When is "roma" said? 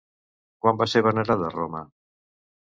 1.59-1.85